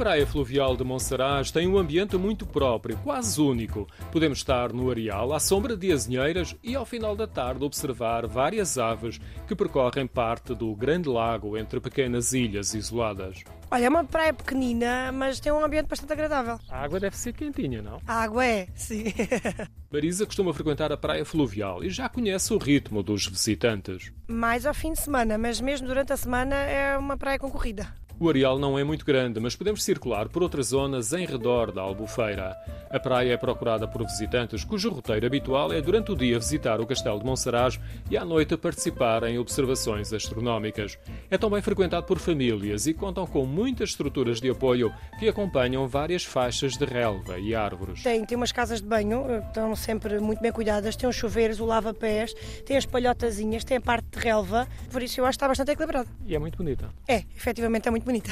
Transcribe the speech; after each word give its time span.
praia 0.00 0.26
fluvial 0.26 0.78
de 0.78 0.82
Monsaraz 0.82 1.50
tem 1.50 1.68
um 1.68 1.76
ambiente 1.76 2.16
muito 2.16 2.46
próprio, 2.46 2.96
quase 3.04 3.38
único. 3.38 3.86
Podemos 4.10 4.38
estar 4.38 4.72
no 4.72 4.90
areal, 4.90 5.34
à 5.34 5.38
sombra 5.38 5.76
de 5.76 5.92
azinheiras 5.92 6.56
e 6.62 6.74
ao 6.74 6.86
final 6.86 7.14
da 7.14 7.26
tarde 7.26 7.62
observar 7.62 8.26
várias 8.26 8.78
aves 8.78 9.20
que 9.46 9.54
percorrem 9.54 10.06
parte 10.06 10.54
do 10.54 10.74
grande 10.74 11.06
lago 11.06 11.54
entre 11.54 11.80
pequenas 11.80 12.32
ilhas 12.32 12.72
isoladas. 12.72 13.44
Olha, 13.70 13.84
é 13.84 13.88
uma 13.90 14.02
praia 14.02 14.32
pequenina, 14.32 15.12
mas 15.12 15.38
tem 15.38 15.52
um 15.52 15.62
ambiente 15.62 15.88
bastante 15.88 16.14
agradável. 16.14 16.58
A 16.70 16.82
água 16.82 16.98
deve 16.98 17.18
ser 17.18 17.34
quentinha, 17.34 17.82
não? 17.82 18.00
A 18.06 18.22
água 18.22 18.46
é, 18.46 18.68
sim. 18.74 19.04
Marisa 19.92 20.24
costuma 20.24 20.54
frequentar 20.54 20.90
a 20.90 20.96
praia 20.96 21.26
fluvial 21.26 21.84
e 21.84 21.90
já 21.90 22.08
conhece 22.08 22.54
o 22.54 22.58
ritmo 22.58 23.02
dos 23.02 23.26
visitantes. 23.26 24.10
Mais 24.26 24.64
ao 24.64 24.72
fim 24.72 24.92
de 24.92 25.00
semana, 25.00 25.36
mas 25.36 25.60
mesmo 25.60 25.86
durante 25.86 26.10
a 26.10 26.16
semana 26.16 26.56
é 26.56 26.96
uma 26.96 27.18
praia 27.18 27.38
concorrida. 27.38 28.00
O 28.22 28.28
areal 28.28 28.58
não 28.58 28.78
é 28.78 28.84
muito 28.84 29.02
grande, 29.02 29.40
mas 29.40 29.56
podemos 29.56 29.82
circular 29.82 30.28
por 30.28 30.42
outras 30.42 30.66
zonas 30.66 31.14
em 31.14 31.24
redor 31.24 31.72
da 31.72 31.80
Albufeira. 31.80 32.54
A 32.90 33.00
praia 33.00 33.32
é 33.32 33.36
procurada 33.38 33.88
por 33.88 34.02
visitantes 34.02 34.62
cujo 34.62 34.90
roteiro 34.90 35.24
habitual 35.24 35.72
é 35.72 35.80
durante 35.80 36.12
o 36.12 36.14
dia 36.14 36.38
visitar 36.38 36.82
o 36.82 36.86
Castelo 36.86 37.18
de 37.18 37.24
Monsaraz 37.24 37.80
e 38.10 38.18
à 38.18 38.24
noite 38.24 38.58
participar 38.58 39.22
em 39.22 39.38
observações 39.38 40.12
astronómicas. 40.12 40.98
É 41.30 41.38
também 41.38 41.62
frequentado 41.62 42.04
por 42.04 42.18
famílias 42.18 42.86
e 42.86 42.92
contam 42.92 43.26
com 43.26 43.46
muitas 43.46 43.90
estruturas 43.90 44.38
de 44.38 44.50
apoio 44.50 44.92
que 45.18 45.26
acompanham 45.26 45.88
várias 45.88 46.22
faixas 46.22 46.76
de 46.76 46.84
relva 46.84 47.38
e 47.38 47.54
árvores. 47.54 48.02
Tem, 48.02 48.22
tem 48.26 48.36
umas 48.36 48.52
casas 48.52 48.82
de 48.82 48.86
banho, 48.86 49.24
eh, 49.30 49.38
estão 49.38 49.74
sempre 49.74 50.20
muito 50.20 50.42
bem 50.42 50.52
cuidadas, 50.52 50.94
tem 50.94 51.08
os 51.08 51.16
chuveiros, 51.16 51.58
o 51.58 51.64
lava-pés, 51.64 52.34
tem 52.66 52.76
as 52.76 52.84
palhotazinhas, 52.84 53.64
tem 53.64 53.78
a 53.78 53.80
parte 53.80 54.08
de 54.10 54.18
relva, 54.18 54.68
por 54.90 55.02
isso 55.02 55.20
eu 55.20 55.24
acho 55.24 55.30
que 55.30 55.36
está 55.36 55.48
bastante 55.48 55.70
equilibrado. 55.70 56.08
E 56.26 56.34
é 56.34 56.38
muito 56.38 56.58
bonita. 56.58 56.90
É, 57.08 57.24
efetivamente 57.34 57.88
é 57.88 57.90
muito 57.90 58.09
bonita. 58.10 58.30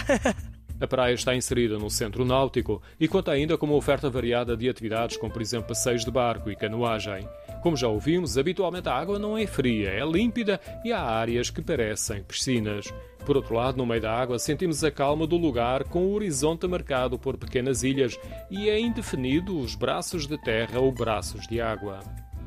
A 0.80 0.86
praia 0.86 1.12
está 1.12 1.34
inserida 1.34 1.76
no 1.76 1.90
centro 1.90 2.24
náutico 2.24 2.80
e 3.00 3.08
conta 3.08 3.32
ainda 3.32 3.58
com 3.58 3.66
uma 3.66 3.74
oferta 3.74 4.08
variada 4.08 4.56
de 4.56 4.68
atividades, 4.68 5.16
como 5.16 5.32
por 5.32 5.42
exemplo 5.42 5.68
passeios 5.68 6.04
de 6.04 6.10
barco 6.10 6.50
e 6.52 6.56
canoagem. 6.56 7.28
Como 7.62 7.76
já 7.76 7.88
ouvimos, 7.88 8.38
habitualmente 8.38 8.88
a 8.88 8.94
água 8.94 9.18
não 9.18 9.36
é 9.36 9.44
fria, 9.44 9.88
é 9.88 10.04
límpida 10.04 10.60
e 10.84 10.92
há 10.92 11.02
áreas 11.02 11.50
que 11.50 11.60
parecem 11.60 12.22
piscinas. 12.22 12.94
Por 13.26 13.36
outro 13.36 13.56
lado, 13.56 13.76
no 13.76 13.84
meio 13.84 14.00
da 14.00 14.12
água, 14.12 14.38
sentimos 14.38 14.84
a 14.84 14.90
calma 14.90 15.26
do 15.26 15.36
lugar 15.36 15.82
com 15.82 16.06
o 16.06 16.14
horizonte 16.14 16.66
marcado 16.68 17.18
por 17.18 17.36
pequenas 17.36 17.82
ilhas 17.82 18.16
e 18.48 18.70
é 18.70 18.78
indefinido 18.78 19.58
os 19.58 19.74
braços 19.74 20.28
de 20.28 20.40
terra 20.40 20.78
ou 20.78 20.92
braços 20.92 21.44
de 21.48 21.60
água. 21.60 21.98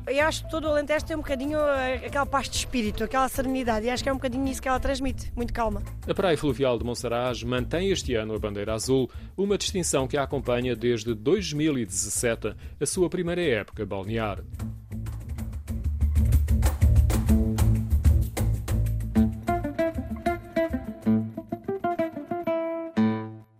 Eu 0.06 0.26
acho 0.26 0.44
que 0.44 0.50
todo 0.50 0.64
o 0.64 0.68
Alentejo 0.68 1.04
tem 1.04 1.16
um 1.16 1.20
bocadinho 1.20 1.58
eh, 1.58 2.06
aquela 2.06 2.26
paz 2.26 2.48
de 2.48 2.56
espírito, 2.56 3.04
aquela 3.04 3.28
serenidade, 3.28 3.86
e 3.86 3.90
acho 3.90 4.02
que 4.02 4.08
é 4.08 4.12
um 4.12 4.16
bocadinho 4.16 4.46
isso 4.48 4.60
que 4.60 4.68
ela 4.68 4.80
transmite, 4.80 5.32
muito 5.36 5.52
calma. 5.52 5.82
A 6.08 6.14
Praia 6.14 6.36
Fluvial 6.36 6.76
de 6.76 6.84
Monsaraz 6.84 7.42
mantém 7.44 7.90
este 7.90 8.14
ano 8.14 8.34
a 8.34 8.38
bandeira 8.38 8.74
azul, 8.74 9.08
uma 9.36 9.56
distinção 9.56 10.08
que 10.08 10.16
a 10.16 10.24
acompanha 10.24 10.74
desde 10.74 11.14
2017, 11.14 12.54
a 12.80 12.86
sua 12.86 13.08
primeira 13.08 13.42
época 13.42 13.86
balnear. 13.86 14.42